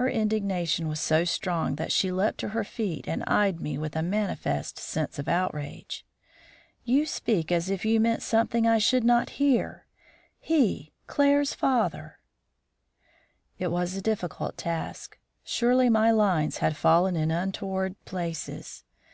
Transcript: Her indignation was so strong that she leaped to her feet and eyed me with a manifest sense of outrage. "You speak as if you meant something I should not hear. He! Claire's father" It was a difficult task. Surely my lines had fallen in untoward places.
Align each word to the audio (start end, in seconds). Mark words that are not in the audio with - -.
Her 0.00 0.08
indignation 0.08 0.88
was 0.88 0.98
so 0.98 1.24
strong 1.26 1.74
that 1.74 1.92
she 1.92 2.10
leaped 2.10 2.38
to 2.38 2.48
her 2.56 2.64
feet 2.64 3.06
and 3.06 3.22
eyed 3.26 3.60
me 3.60 3.76
with 3.76 3.94
a 3.94 4.00
manifest 4.00 4.78
sense 4.78 5.18
of 5.18 5.28
outrage. 5.28 6.06
"You 6.84 7.04
speak 7.04 7.52
as 7.52 7.68
if 7.68 7.84
you 7.84 8.00
meant 8.00 8.22
something 8.22 8.66
I 8.66 8.78
should 8.78 9.04
not 9.04 9.28
hear. 9.36 9.84
He! 10.40 10.94
Claire's 11.06 11.52
father" 11.52 12.18
It 13.58 13.70
was 13.70 13.94
a 13.94 14.00
difficult 14.00 14.56
task. 14.56 15.18
Surely 15.44 15.90
my 15.90 16.10
lines 16.10 16.56
had 16.64 16.74
fallen 16.74 17.14
in 17.14 17.30
untoward 17.30 17.94
places. 18.06 18.84